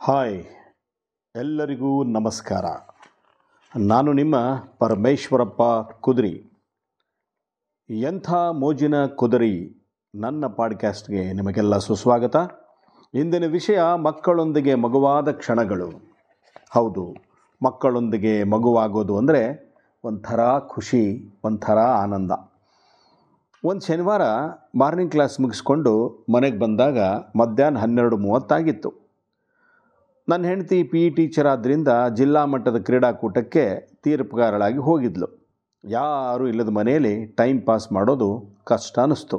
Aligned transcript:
Hi, 0.00 0.34
ಎಲ್ಲರಿಗೂ 1.34 1.90
ನಮಸ್ಕಾರ. 2.14 2.64
ನಾನು 3.74 4.10
ನಿಮ್ಮ 4.12 4.36
ಪರಮೇಶ್ವರಪ್ಪ 4.78 5.62
ಕುದುರಿ. 6.04 6.32
ಎಂಥ 7.90 8.28
ಮೋಜಿನ 8.60 8.96
ಕುದುರಿ 9.20 9.54
ನನ್ನ 10.14 10.50
ಪಾಡ್ಕ್ಯಾಸ್ಟ್ಗೆ 10.58 11.22
ನಿಮಗೆಲ್ಲ 11.38 11.76
ಸುಸ್ವಾಗತ. 11.86 12.36
ಇಂದಿನ 13.14 13.46
ವಿಷಯ 13.48 13.78
ಮಕ್ಕಳೊಂದಿಗೆ 14.06 14.74
ಮಗುವಾದ 14.84 15.32
ಕ್ಷಣಗಳು. 15.40 15.88
ಹೌದು, 16.70 17.04
ಮಕ್ಕಳೊಂದಿಗೆ 17.60 18.34
ಮಗುವಾಗೋದು 18.54 19.16
ಅಂದರೆ 19.20 19.42
ಒಂಥರ 20.04 20.40
ಖುಷಿ, 20.74 21.04
ಒಂಥರ 21.44 21.78
ಆನಂದ. 22.02 22.32
ಒಂದು 23.62 23.86
ಶನಿವಾರ 23.86 24.26
ಮಾರ್ನಿಂಗ್ 24.82 25.14
ಕ್ಲಾಸ್ 25.16 25.38
ಮುಗಿಸ್ಕೊಂಡು 25.44 25.94
ಮನೆಗೆ 26.36 26.60
ಬಂದಾಗ 26.64 26.98
ಮಧ್ಯಾಹ್ನ 27.42 27.82
ಹನ್ನೆರಡು 27.84 28.18
ಮೂವತ್ತಾಗಿತ್ತು. 28.26 28.92
ನನ್ನ 30.28 30.44
ಹೆಂಡತಿ 30.50 30.76
ಪಿ 30.90 31.00
ಇ 31.06 31.08
ಟೀಚರ್ 31.16 31.48
ಆದ್ದರಿಂದ 31.52 31.90
ಜಿಲ್ಲಾ 32.18 32.42
ಮಟ್ಟದ 32.52 32.78
ಕ್ರೀಡಾಕೂಟಕ್ಕೆ 32.86 33.64
ತೀರ್ಪುಗಾರಳಾಗಿ 34.04 34.80
ಹೋಗಿದ್ಲು. 34.86 35.28
ಯಾರೂ 35.84 36.44
ಇಲ್ಲದ 36.52 36.70
ಮನೆಯಲ್ಲಿ 36.78 37.12
ಟೈಮ್ 37.40 37.58
ಪಾಸ್ 37.66 37.86
ಮಾಡೋದು 37.92 38.28
ಕಷ್ಟ 38.64 38.98
ಅನ್ನಿಸ್ತು. 38.98 39.38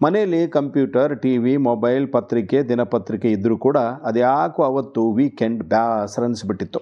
ಮನೆಯಲ್ಲಿ 0.00 0.40
ಕಂಪ್ಯೂಟರ್ 0.48 1.12
ಟಿ 1.22 1.32
ವಿ 1.44 1.54
ಮೊಬೈಲ್ 1.68 2.06
ಪತ್ರಿಕೆ, 2.12 2.58
ದಿನಪತ್ರಿಕೆ 2.70 3.30
ಇದ್ದರೂ 3.30 3.56
ಕೂಡ 3.66 3.78
ಅದ್ಯಾಕೋ 4.10 4.62
ಅವತ್ತು 4.62 5.02
ವೀಕೆಂಡ್ 5.12 5.62
ಬ್ಯಾಸರ 5.64 6.24
ಅನಿಸ್ಬಿಟ್ಟಿತ್ತು 6.24 6.80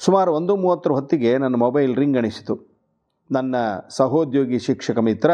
ಸುಮಾರು 0.00 0.30
ಒಂದು 0.38 0.52
ಮೂವತ್ತರ 0.56 0.92
ಹೊತ್ತಿಗೆ 0.92 1.32
ನನ್ನ 1.38 1.56
ಮೊಬೈಲ್ 1.56 1.92
ರಿಂಗ್ 1.96 2.18
ಅಣಿಸಿತು. 2.18 2.54
ನನ್ನ 3.30 3.56
ಸಹೋದ್ಯೋಗಿ 3.98 4.58
ಶಿಕ್ಷಕ 4.58 4.98
ಮಿತ್ರ 5.08 5.30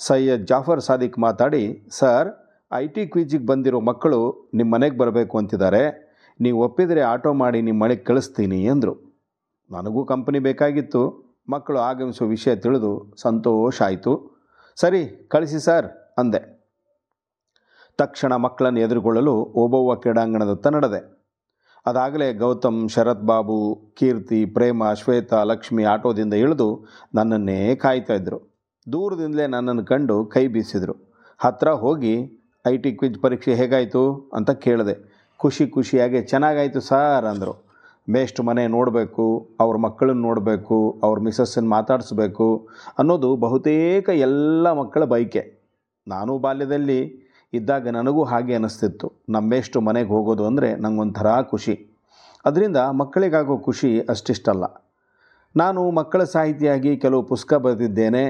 ಸೈಯದ್ 0.00 0.44
ಜಾಫರ್ 0.46 0.80
ಸಾದಿಕ್ 0.80 1.18
ಮಾತಾಡಿ, 1.18 1.64
ಸರ್ 1.90 2.28
ಐ 2.72 2.86
ಟಿ 2.86 3.04
ಕ್ವಿಜಿಗೆ 3.06 3.46
ಬಂದಿರೋ 3.46 3.80
ಮಕ್ಕಳು 3.80 4.20
ನಿಮ್ಮ 4.54 4.74
ಮನೆಗೆ 4.74 4.96
ಬರಬೇಕು 4.98 5.34
ಅಂತಿದ್ದಾರೆ. 5.38 5.82
ನೀವು 6.40 6.64
ಒಪ್ಪಿದರೆ 6.64 7.00
ಆಟೋ 7.00 7.32
ಮಾಡಿ 7.32 7.62
ನಿಮ್ಮ 7.62 7.82
ಮನೆಗೆ 7.82 8.00
ಕಳಿಸ್ತೀನಿ 8.00 8.64
ಎಂದರು 8.64 8.94
ನನಗೂ 9.70 10.04
ಕಂಪನಿ 10.04 10.38
ಬೇಕಾಗಿತ್ತು. 10.38 11.02
ಮಕ್ಕಳು 11.48 11.78
ಆಗಮಿಸುವ 11.78 12.26
ವಿಷಯ 12.28 12.56
ತಿಳಿದು 12.56 13.14
ಸಂತೋಷ 13.16 13.82
ಆಯಿತು. 13.82 14.12
ಸರಿ, 14.76 15.28
ಕಳಿಸಿ 15.28 15.58
ಸರ್, 15.58 15.86
ಅಂದೆ. 16.18 16.58
ತಕ್ಷಣ 17.98 18.36
ಮಕ್ಕಳನ್ನು 18.36 18.80
ಎದುರುಗೊಳ್ಳಲು 18.80 19.34
ಓಬವ್ವ 19.34 19.94
ಕ್ರೀಡಾಂಗಣದತ್ತ 19.94 20.66
ನಡೆದೆ. 20.66 21.18
ಅದಾಗಲೇ 21.86 22.32
ಗೌತಮ್, 22.32 22.88
ಶರತ್ 22.88 23.22
ಬಾಬು, 23.22 23.80
ಕೀರ್ತಿ, 23.94 24.44
ಪ್ರೇಮ, 24.44 24.92
ಶ್ವೇತಾ, 24.92 25.42
ಲಕ್ಷ್ಮಿ 25.42 25.84
ಆಟೋದಿಂದ 25.84 26.34
ಇಳಿದು 26.34 26.86
ನನ್ನನ್ನೇ 27.14 27.74
ಕಾಯ್ತಾ 27.74 28.14
ಇದ್ದರು 28.14 28.58
ದೂರದಿಂದಲೇ 28.92 29.46
ನನ್ನನ್ನು 29.46 29.84
ಕಂಡು 29.84 30.26
ಕೈ 30.26 30.46
ಬೀಸಿದರು. 30.46 31.14
ಹತ್ತಿರ 31.38 31.68
ಹೋಗಿ, 31.68 32.14
ಐ 32.66 32.76
ಟಿ 32.76 32.92
ಕ್ವಿಜ್ 32.92 33.18
ಪರೀಕ್ಷೆ 33.18 33.54
ಹೇಗಾಯಿತು? 33.54 34.30
ಅಂತ 34.34 34.50
ಕೇಳಿದೆ. 34.50 35.17
ಖುಷಿ 35.40 35.64
ಖುಷಿಯಾಗಿ 35.66 36.20
ಚೆನ್ನಾಗಾಯಿತು 36.22 36.80
ಸರ್ 36.80 37.26
ಅಂದರು. 37.32 37.54
ಬೇಸ್ಟ್ 38.10 38.40
ಮನೆ 38.40 38.66
ನೋಡಬೇಕು, 38.66 39.24
ಅವ್ರ 39.60 39.76
ಮಕ್ಕಳನ್ನ 39.76 40.22
ನೋಡಬೇಕು, 40.22 40.76
ಅವ್ರ 41.02 41.18
ಮಿಸಸ್ಸನ್ನು 41.20 41.70
ಮಾತಾಡಿಸ್ಬೇಕು 41.70 42.46
ಅನ್ನೋದು 42.98 43.36
ಬಹುತೇಕ 43.36 44.08
ಎಲ್ಲ 44.08 44.72
ಮಕ್ಕಳ 44.72 45.04
ಬಯಕೆ. 45.04 45.42
ನಾನು 46.08 46.38
ಬಾಲ್ಯದಲ್ಲಿ 46.38 47.00
ಇದ್ದಾಗ 47.52 47.88
ನನಗೂ 47.88 48.22
ಹಾಗೆ 48.24 48.54
ಅನ್ನಿಸ್ತಿತ್ತು 48.54 49.06
ನಮ್ಮೆಷ್ಟು 49.28 49.80
ಮನೆಗೆ 49.80 50.08
ಹೋಗೋದು 50.08 50.46
ಅಂದರೆ 50.46 50.74
ನನಗೊಂಥರ 50.74 51.28
ಖುಷಿ. 51.42 51.74
ಅದರಿಂದ 52.46 52.76
ಮಕ್ಕಳಿಗಾಗೋ 52.76 53.58
ಖುಷಿ 53.58 53.90
ಅಷ್ಟಿಷ್ಟಲ್ಲ. 54.00 54.64
ನಾನು 55.56 55.90
ಮಕ್ಕಳ 55.90 56.22
ಸಾಹಿತಿಯಾಗಿ 56.24 56.96
ಕೆಲವು 56.96 57.22
ಪುಸ್ತಕ 57.22 57.54
ಬರೆದಿದ್ದೇನೆ. 57.54 58.24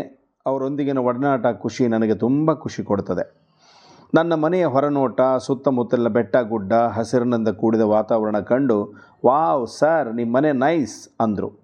ಅವರೊಂದಿಗಿನ 0.46 0.98
ಒಡನಾಟ 0.98 1.46
ಖುಷಿ 1.62 1.86
ನನಗೆ 1.88 2.14
ತುಂಬ 2.14 2.54
ಖುಷಿ 2.54 2.82
ಕೊಡ್ತದೆ. 2.82 3.47
ನನ್ನ 4.14 4.34
ಮನೆಯ 4.34 4.64
ಹೊರನೋಟ, 4.64 5.20
ಸುತ್ತಮುತ್ತಲಿನ 5.20 6.08
ಬೆಟ್ಟ 6.08 6.36
ಗುಡ್ಡ, 6.36 6.72
ಹಸಿರಿನಿಂದ 6.72 7.48
ಕೂಡಿದ 7.48 7.80
ವಾತಾವರಣ 7.80 8.38
ಕಂಡು, 8.38 8.94
ವಾವ್ 9.26 9.66
ಸರ್ 9.66 10.14
ನಿಮ್ಮ 10.14 10.36
ಮನೆ 10.36 10.52
ನೈಸ್ 10.52 11.08
ಅಂದರು. 11.20 11.58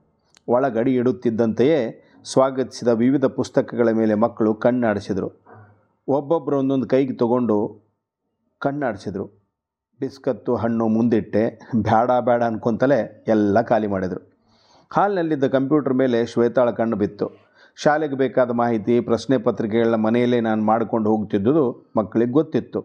ಒಳಗಡಿ 0.48 0.94
ಇಡುತ್ತಿದ್ದಂತೆಯೇ 0.94 2.04
ಸ್ವಾಗತಿಸಿದ 2.24 2.88
ವಿವಿಧ 2.88 3.24
ಪುಸ್ತಕಗಳ 3.24 3.90
ಮೇಲೆ 3.90 4.14
ಮಕ್ಕಳು 4.14 4.54
ಕಣ್ಣಾಡಿಸಿದರು. 4.54 5.44
ಒಬ್ಬೊಬ್ಬರು 6.08 6.58
ಒಂದೊಂದು 6.58 6.88
ಕೈಗೆ 6.88 7.12
ತಗೊಂಡು 7.12 7.80
ಕಣ್ಣಾಡಿಸಿದರು. 8.58 9.24
ಬಿಸ್ಕತ್ತು, 10.00 10.56
ಹಣ್ಣು, 10.56 10.88
ಮುಂದಿಟ್ಟೆ 10.88 11.60
ಬೇಡ 11.76 12.10
ಬೇಡ 12.20 12.42
ಅನ್ಕೊಂತಲೇ 12.42 13.24
ಎಲ್ಲ 13.28 13.62
ಖಾಲಿ 13.62 13.86
ಮಾಡಿದರು. 13.86 14.32
ಹಾಲಿನಲ್ಲಿದ್ದ 14.90 15.44
ಕಂಪ್ಯೂಟರ್ 15.44 15.94
ಮೇಲೆ 15.94 16.26
ಶ್ವೇತಾಳ 16.26 16.70
ಕಣ್ಣು 16.70 16.96
ಬಿತ್ತು. 16.96 17.43
ಶಾಲೆಗೆ 17.76 18.14
ಬೇಕಾದ 18.14 18.50
ಮಾಹಿತಿ, 18.50 19.00
ಪ್ರಶ್ನೆ 19.00 19.38
ಪತ್ರಿಕೆಗಳನ್ನ 19.38 19.94
ಮನೆಯಲ್ಲೇ 19.94 20.40
ನಾನು 20.40 20.64
ಮಾಡಿಕೊಂಡು 20.64 21.10
ಹೋಗ್ತಿದ್ದುದು 21.10 21.92
ಮಕ್ಕಳಿಗೆ 21.96 22.30
ಗೊತ್ತಿತ್ತು. 22.30 22.84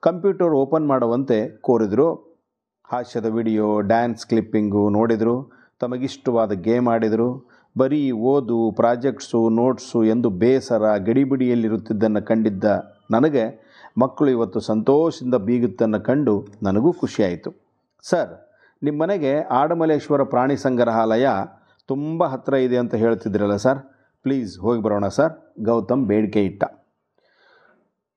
ಕಂಪ್ಯೂಟರ್ 0.00 0.54
ಓಪನ್ 0.54 0.86
ಮಾಡುವಂತೆ 0.86 1.56
ಕೋರಿದರು. 1.60 2.38
ಹಾಸ್ಯದ 2.84 3.26
ವಿಡಿಯೋ, 3.26 3.80
ಡ್ಯಾನ್ಸ್ 3.80 4.26
ಕ್ಲಿಪ್ಪಿಂಗು 4.26 4.90
ನೋಡಿದರು. 4.90 5.52
ತಮಗಿಷ್ಟವಾದ 5.80 6.52
ಗೇಮ್ 6.52 6.88
ಆಡಿದರು. 6.88 7.48
ಬರೀ 7.78 8.10
ಓದು, 8.10 8.72
ಪ್ರಾಜೆಕ್ಟ್ಸು, 8.76 9.48
ನೋಟ್ಸು 9.48 10.04
ಎಂದು 10.04 10.30
ಬೇಸರ, 10.30 10.96
ಗಡಿಬಿಡಿಯಲ್ಲಿರುತ್ತಿದ್ದನ್ನು 10.96 12.26
ಕಂಡಿದ್ದ 12.26 12.64
ನನಗೆ 13.10 13.64
ಮಕ್ಕಳು 13.98 14.30
ಇವತ್ತು 14.30 14.60
ಸಂತೋಷದಿಂದ 14.60 15.34
ಬೀಗುತ್ತನ್ನು 15.34 16.00
ಕಂಡು 16.00 16.46
ನನಗೂ 16.62 16.92
ಖುಷಿಯಾಯಿತು. 16.92 17.54
ಸರ್ 18.02 18.50
ನಿಮ್ಮ 18.82 19.02
ಮನೆಗೆ 19.02 19.40
ಆಡಮಲೇಶ್ವರ 19.40 20.22
ಪ್ರಾಣಿ 20.22 20.56
ಸಂಗ್ರಹಾಲಯ 20.56 21.26
ತುಂಬ 21.86 22.24
ಹತ್ತಿರ 22.24 22.54
ಇದೆ 22.54 22.76
ಅಂತ 22.76 22.94
ಹೇಳ್ತಿದ್ರಲ್ಲ 22.94 23.56
ಸರ್. 23.56 23.93
ಪ್ಲೀಸ್ 24.24 24.58
ಹೋಗಿ 24.58 24.82
ಬರೋಣ 24.82 25.08
ಸರ್. 25.08 25.32
ಗೌತಮ್ 25.62 26.06
ಬೇಡಿಕೆ 26.06 26.44
ಇಟ್ಟ. 26.44 26.64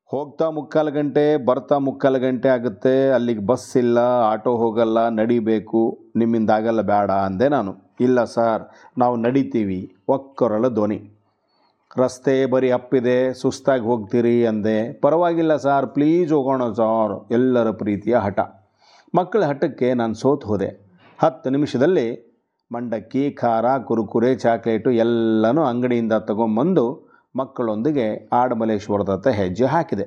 ಹೋಗ್ತಾ 0.06 0.50
ಮುಕ್ಕಾಲು 0.50 0.92
ಗಂಟೆ, 0.92 1.38
ಬರ್ತಾ 1.46 1.78
ಮುಕ್ಕಾಲು 1.78 2.20
ಗಂಟೆ 2.20 2.50
ಆಗುತ್ತೆ. 2.50 3.10
ಅಲ್ಲಿಗೆ 3.10 3.40
ಬಸ್ 3.40 3.78
ಇಲ್ಲ 3.78 3.98
ಆಟೋ 4.24 4.56
ಹೋಗಲ್ಲ, 4.56 5.10
ನಡಿಬೇಕು. 5.10 6.00
ನಿಮ್ಮಿಂದ 6.16 6.50
ಆಗಲ್ಲ 6.50 6.82
ಬೇಡ 6.82 7.12
ಅಂದೆ 7.12 7.48
ನಾನು. 7.50 7.76
ಇಲ್ಲ 8.00 8.24
ಸರ್, 8.24 8.64
ನಾವು 8.98 9.16
ನಡಿತೀವಿ. 9.16 9.96
ಒಕ್ಕೊರಳ 10.08 10.68
ಧ್ವನಿ. 10.68 11.12
ರಸ್ತೆ 11.98 12.46
ಬರೀ 12.46 12.72
ಅಪ್ಪಿದೆ, 12.72 13.34
ಸುಸ್ತಾಗಿ 13.34 13.84
ಹೋಗ್ತೀರಿ 13.84 14.46
ಅಂದೆ. 14.46 14.94
ಪರವಾಗಿಲ್ಲ 14.94 15.56
ಸಾರ್ 15.56 15.88
ಪ್ಲೀಸ್ 15.88 16.34
ಹೋಗೋಣ 16.34 16.72
ಸಾರ್. 16.72 17.28
ಎಲ್ಲರ 17.32 17.72
ಪ್ರೀತಿಯ 17.72 18.16
ಹಠ. 18.16 18.40
ಮಕ್ಕಳ 19.16 19.44
ಹಠಕ್ಕೆ 19.44 19.94
ನಾನು 19.94 20.14
ಸೋತು 20.14 20.48
ಹೋದೆ. 20.48 20.88
ಹತ್ತು 21.20 21.50
ನಿಮಿಷದಲ್ಲಿ 21.50 22.27
ಮಂಡಕ್ಕಿ 22.72 23.32
ಖಾರ 23.32 23.78
ಕುರುಕುರೆ 23.78 24.36
ಚಾಕ್ಲೇಟು 24.36 24.92
ಎಲ್ಲನೂ 24.92 25.64
ಅಂಗಡಿಯಿಂದ 25.64 26.14
ತಗೊಂಬಂದು 26.14 27.08
ಮಕ್ಕಳೊಂದಿಗೆ 27.36 28.30
ಆಡಮಲೇಶ್ವರದತ್ತ 28.34 29.28
ಹೆಜ್ಜೆ 29.28 29.66
ಹಾಕಿದೆ. 29.66 30.04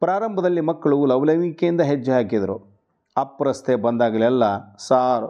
ಪ್ರಾರಂಭದಲ್ಲಿ 0.00 0.60
ಮಕ್ಕಳು 0.60 1.06
ಲವಲವಿಕೆಯಿಂದ 1.06 1.80
ಹೆಜ್ಜೆ 1.80 2.12
ಹಾಕಿದರು. 2.12 2.74
ಅಪ್ರಸ್ತೆ 3.16 3.76
ಬಂದಾಗಲೆಲ್ಲ, 3.76 4.76
ಸಾರ್, 4.78 5.26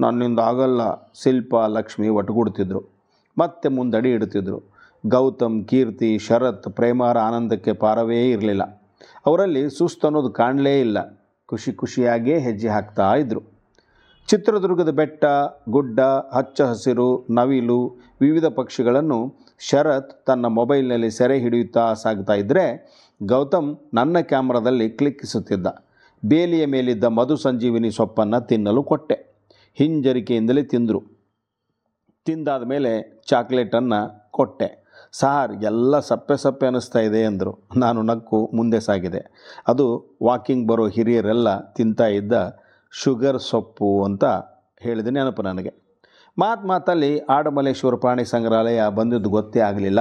ನನ್ನಿಂದ 0.00 0.38
ಆಗಲ್ಲ, 0.38 0.94
ಶಿಲ್ಪ, 0.94 1.56
ಲಕ್ಷ್ಮಿ 1.66 2.08
ಒಟ್ಟುಗೂಡ್ತಿದ್ರು. 2.08 2.80
ಮತ್ತೆ 3.38 3.68
ಮುಂದಡಿ 3.68 4.10
ಇಡ್ತಿದ್ರು 4.10 4.62
ಗೌತಮ್, 5.06 5.64
ಕೀರ್ತಿ, 5.64 6.18
ಶರತ್, 6.18 6.68
ಪ್ರೇಮಾರ 6.68 7.18
ಆನಂದಕ್ಕೆ 7.18 7.72
ಪಾರವೇ 7.72 8.30
ಇರಲಿಲ್ಲ. 8.30 8.62
ಅವರಲ್ಲಿ 9.26 9.70
ಸುಸ್ತು 9.70 10.06
ಅನ್ನೋದು 10.06 10.30
ಕಾಣಲೇ 10.30 10.80
ಇಲ್ಲ. 10.80 10.98
ಖುಷಿ 11.46 11.72
ಖುಷಿಯಾಗಿಯೇ 11.72 12.38
ಹೆಜ್ಜೆ 12.38 12.68
ಹಾಕ್ತಾ 12.68 13.14
ಇದ್ದರು 13.14 13.57
ಚಿತ್ರದುರ್ಗದ 14.28 14.90
ಬೆಟ್ಟ, 14.90 15.24
ಗುಡ್ಡ, 15.68 16.00
ಹಚ್ಚ 16.32 16.60
ಹಸಿರು, 16.60 17.26
ನವಿಲು 17.30 17.96
ವಿವಿಧ 18.20 18.44
ಪಕ್ಷಿಗಳನ್ನು 18.44 19.34
ಶರತ್ 19.58 20.26
ತನ್ನ 20.26 20.46
ಮೊಬೈಲ್ನಲ್ಲಿ 20.46 21.10
ಸೆರೆ 21.10 21.38
ಹಿಡಿಯುತ್ತಾ 21.38 21.92
ಸಾಗ್ತಾ 21.92 22.32
ಇದ್ದರೆ 22.32 22.64
ಗೌತಮ್ 23.22 23.76
ನನ್ನ 23.94 24.20
ಕ್ಯಾಮ್ರಾದಲ್ಲಿ 24.20 24.90
ಕ್ಲಿಕ್ಕಿಸುತ್ತಿದ್ದ. 24.90 25.66
ಬೇಲಿಯ 26.24 26.66
ಮೇಲಿದ್ದ 26.66 27.04
ಮಧು 27.04 27.36
ಸಂಜೀವಿನಿ 27.36 27.90
ಸೊಪ್ಪನ್ನು 27.90 28.46
ತಿನ್ನಲು 28.46 28.82
ಕೊಟ್ಟೆ. 28.82 29.16
ಹಿಂಜರಿಕೆಯಿಂದಲೇ 29.74 30.62
ತಿಂದರು. 30.62 31.02
ತಿಂದಾದ 32.24 32.62
ಮೇಲೆ 32.62 33.22
ಚಾಕ್ಲೇಟನ್ನು 33.26 34.30
ಕೊಟ್ಟೆ. 34.30 34.68
ಸಾರ್, 35.12 35.52
ಎಲ್ಲ 35.64 35.98
ಸಪ್ಪೆ 35.98 36.36
ಸಪ್ಪೆ 36.36 36.66
ಅನ್ನಿಸ್ತಾ 36.66 36.98
ಇದೆ 36.98 37.24
ಅಂದರು 37.24 37.58
ನಾನು 37.76 38.02
ನಕ್ಕು 38.02 38.50
ಮುಂದೆ 38.54 38.80
ಸಾಗಿದೆ. 38.80 39.22
ಅದು 39.68 40.16
ವಾಕಿಂಗ್ 40.22 40.68
ಬರೋ 40.68 40.88
ಹಿರಿಯರೆಲ್ಲ 40.88 41.60
ತಿಂತಾ 41.72 42.06
ಇದ್ದ 42.06 42.32
ಶುಗರ್ 42.90 43.40
ಸೊಪ್ಪು 43.40 44.04
ಅಂತ 44.04 44.24
ಹೇಳಿದ 44.80 45.06
ನೆನಪು 45.06 45.42
ನನಗೆ. 45.42 45.88
ಮಾತು 46.38 46.66
ಮಾತಲ್ಲಿ 46.66 47.18
ಆಡಮಲೇಶ್ವರ 47.18 47.94
ಪ್ರಾಣಿ 47.94 48.24
ಸಂಗ್ರಹಾಲಯ 48.24 48.88
ಬಂದಿದ್ದು 48.88 49.30
ಗೊತ್ತೇ 49.30 49.60
ಆಗಲಿಲ್ಲ. 49.60 50.00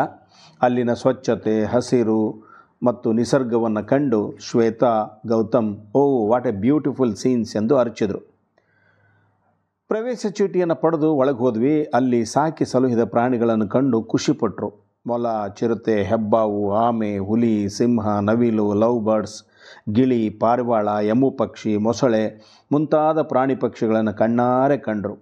ಅಲ್ಲಿನ 0.61 0.93
ಸ್ವಚ್ಛತೆ, 0.93 1.63
ಹಸಿರು 1.63 2.47
ಮತ್ತು 2.83 3.13
ನಿಸರ್ಗವನ್ನು 3.13 3.87
ಕಂಡು 3.87 4.37
Shweta, 4.39 5.07
Gautam, 5.27 5.77
oh, 5.95 6.27
what 6.27 6.47
a 6.47 6.51
beautiful 6.51 7.15
scenes 7.15 7.55
ಎಂದು 7.55 7.77
ಅರಚಿದರು. 7.77 8.19
ಪ್ರವೇಶ 9.87 10.25
ಚೀಟಿಯನ್ನು 10.29 10.75
ಪಡೆದು 10.75 11.13
ಒಳಗೆ 11.13 11.37
ಹೋದ್ವಿ. 11.37 11.83
ಅಲ್ಲಿ 11.83 12.25
ಸಾಕಿ 12.25 12.65
ಸಲುಹಿದ 12.65 13.03
ಪ್ರಾಣಿಗಳನ್ನು 13.03 13.67
ಕಂಡು 13.67 14.03
ಖುಷಿಪಟ್ಟರು 14.03 14.86
ಮೊಲ, 15.07 15.25
ಚಿರತೆ, 15.47 16.03
ಹೆಬ್ಬಾವು, 16.03 16.73
ಆಮೆ, 16.73 17.17
ಹುಲಿ, 17.17 17.69
ಸಿಂಹ, 17.69 18.19
ನವಿಲು, 18.19 18.73
ಲವ್ 18.73 19.03
ಬರ್ಡ್ಸ್, 19.03 19.43
ಗಿಳಿ, 19.93 20.29
ಪಾರಿವಾಳ 20.29 20.87
ಎಮ್ಮು 20.87 21.31
ಪಕ್ಷಿ, 21.31 21.77
ಮೊಸಳೆ 21.77 22.41
ಮುಂತಾದ 22.71 23.21
ಪ್ರಾಣಿ 23.21 23.55
ಪಕ್ಷಿಗಳನ್ನು 23.55 24.13
ಕಣ್ಣಾರೆ 24.13 24.77
ಕಂಡರು. 24.77 25.15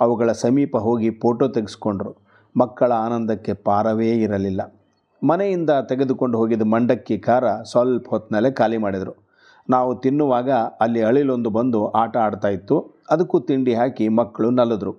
ಅವುಗಳ 0.00 0.32
ಸಮೀಪ 0.32 0.76
ಹೋಗಿ 0.76 1.10
ಫೋಟೋ 1.10 1.48
ತೆಗೆಸ್ಕೊಂಡ್ರು. 1.48 2.16
ಮಕ್ಕಳ 2.56 2.92
ಆನಂದಕ್ಕೆ 2.92 3.52
ಪಾರವೇ 3.54 4.10
ಇರಲಿಲ್ಲ. 4.10 4.74
ಮನೆಯಿಂದ 5.26 5.70
ತೆಗೆದುಕೊಂಡು 5.88 6.38
ಹೋಗಿದ್ದ 6.38 6.62
ಮಂಡಕ್ಕಿ 6.62 7.18
ಖಾರ 7.18 7.44
ಸ್ವಲ್ಪ 7.62 8.08
ಹೊತ್ತಿನಲ್ಲೇ 8.08 8.50
ಖಾಲಿ 8.50 8.76
ಮಾಡಿದರು. 8.76 9.16
ನಾವು 9.70 9.94
ತಿನ್ನುವಾಗ 9.94 10.50
ಅಲ್ಲಿ 10.50 11.02
ಅಳಿಲೊಂದು 11.02 11.50
ಬಂದು 11.50 11.90
ಆಟ 11.90 12.16
ಆಡ್ತಾ 12.16 12.48
ಇತ್ತು. 12.48 13.00
ಅದಕ್ಕೂ 13.10 13.40
ತಿಂಡಿ 13.40 13.74
ಹಾಕಿ 13.74 14.08
ಮಕ್ಕಳು 14.08 14.50
ನಲಿದ್ರು. 14.50 14.96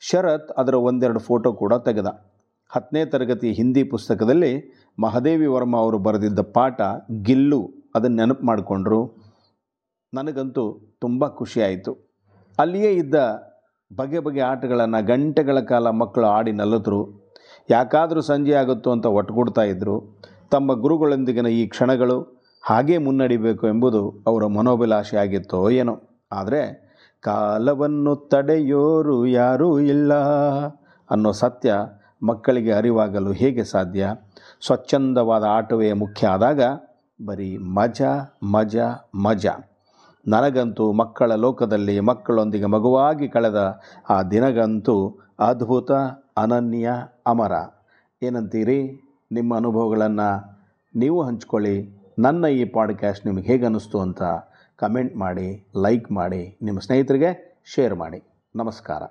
ಶರತ್ 0.00 0.52
ಅದರ 0.52 0.74
ಒಂದೆರಡು 0.74 1.20
ಫೋಟೋ 1.20 1.52
ಕೂಡ 1.52 1.74
ತೆಗೆದ. 1.74 2.06
ಹತ್ತನೇ 2.74 3.04
ತರಗತಿ 3.04 3.52
ಹಿಂದಿ 3.52 3.84
ಪುಸ್ತಕದಲ್ಲಿ 3.84 4.82
ಮಹದೇವಿ 5.00 5.46
ವರ್ಮ 5.46 5.76
ಅವರು 5.76 5.98
ಬರೆದಿದ್ದ 5.98 6.38
ಪಾಠ 6.40 6.80
ಗಿಲ್ಲು, 7.22 7.70
ಅದನ್ನು 7.94 8.16
ನೆನಪು 8.16 8.46
ಮಾಡಿಕೊಂಡ್ರು. 8.46 9.24
ನನಗಂತೂ 10.14 10.94
ತುಂಬ 11.00 11.28
ಖುಷಿಯಾಯಿತು 11.28 12.14
ಅಲ್ಲಿಯೇ 12.58 12.92
ಇದ್ದ 12.92 13.14
ಬಗೆ 13.96 14.18
ಬಗೆ 14.18 14.40
ಆಟಗಳನ್ನು 14.40 15.06
ಗಂಟೆಗಳ 15.06 15.60
ಕಾಲ 15.60 15.90
ಮಕ್ಕಳು 15.90 16.26
ಆಡಿ 16.26 16.52
ನಲಿದ್ರು 16.52 17.30
ಯಾಕಾದರೂ 17.70 18.20
ಸಂಜೆ 18.20 18.52
ಆಗುತ್ತೋ 18.52 18.90
ಅಂತ 18.90 19.06
ಒಟ್ಟುಗೂಡ್ತಾ 19.06 19.62
ಇದ್ದರು 19.62 20.20
ತಮ್ಮ 20.50 20.72
ಗುರುಗಳೊಂದಿಗಿನ 20.72 21.46
ಈ 21.46 21.66
ಕ್ಷಣಗಳು 21.66 22.44
ಹಾಗೇ 22.62 22.98
ಮುನ್ನಡಿಬೇಕು 22.98 23.68
ಎಂಬುದು 23.68 24.24
ಅವರ 24.26 24.46
ಮನೋಭಿಲಾಷೆ 24.46 25.16
ಆಗಿತ್ತೋ 25.16 25.70
ಏನೋ. 25.70 26.02
ಆದರೆ, 26.32 26.84
ಕಾಲವನ್ನು 27.20 28.16
ತಡೆಯೋರು 28.16 29.26
ಯಾರೂ 29.26 29.78
ಇಲ್ಲ 29.78 30.14
ಅನ್ನೋ 31.10 31.32
ಸತ್ಯ 31.32 31.74
ಮಕ್ಕಳಿಗೆ 32.26 32.72
ಅರಿವಾಗಲು 32.72 33.32
ಹೇಗೆ 33.32 33.64
ಸಾಧ್ಯ? 33.64 34.08
ಸ್ವಚ್ಛಂದವಾದ 34.66 35.44
ಆಟವೇ 35.44 35.92
ಮುಖ್ಯ 35.92 36.26
ಆದಾಗ 36.26 36.62
ಬರೀ 37.26 37.56
ಮಜಾ 37.56 38.38
ಮಜಾ 38.42 39.10
ಮಜಾ. 39.14 39.70
ನನಗಂತೂ 40.28 40.92
ಮಕ್ಕಳ 40.92 41.34
ಲೋಕದಲ್ಲಿ 41.34 42.00
ಮಕ್ಕಳೊಂದಿಗೆ 42.00 42.66
ಮಗುವಾಗಿ 42.66 43.28
ಕಳೆದ 43.28 43.80
ಆ 44.10 44.22
ದಿನಗಂತೂ 44.22 45.18
ಅದ್ಭುತ, 45.38 45.92
ಅನನ್ಯ, 46.36 46.90
ಅಮರ. 47.26 47.52
ಏನಂತೀರಿ? 48.22 49.00
ನಿಮ್ಮ 49.32 49.56
ಅನುಭವಗಳನ್ನು 49.56 50.58
ನೀವು 50.96 51.22
ಹಂಚ್ಕೊಳ್ಳಿ. 51.22 52.04
ನನ್ನ 52.18 52.44
ಈ 52.46 52.64
ಪಾಡ್ಕ್ಯಾಸ್ಟ್ 52.64 53.26
ನಿಮಗೆ 53.26 53.46
ಹೇಗೆ 53.46 53.64
ಅನ್ನಿಸ್ತು 53.64 54.00
ಅಂತ 54.00 54.22
ಕಮೆಂಟ್ 54.76 55.16
ಮಾಡಿ, 55.16 55.66
ಲೈಕ್ 55.82 56.12
ಮಾಡಿ, 56.12 56.58
ನಿಮ್ಮ 56.62 56.78
ಸ್ನೇಹಿತರಿಗೆ 56.80 57.62
ಶೇರ್ 57.74 57.94
ಮಾಡಿ. 57.94 58.22
ನಮಸ್ಕಾರ. 58.56 59.02